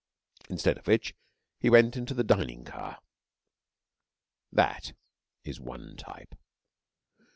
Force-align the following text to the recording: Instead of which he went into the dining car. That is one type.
Instead 0.49 0.79
of 0.79 0.87
which 0.87 1.13
he 1.59 1.69
went 1.69 1.95
into 1.95 2.15
the 2.15 2.23
dining 2.23 2.63
car. 2.65 2.97
That 4.51 4.93
is 5.43 5.59
one 5.59 5.95
type. 5.95 6.33